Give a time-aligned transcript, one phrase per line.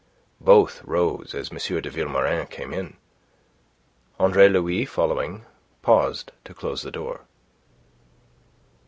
[0.39, 1.59] Both rose as M.
[1.59, 2.97] de Vilmorin came in.
[4.19, 5.45] Andre Louis following,
[5.83, 7.27] paused to close the door.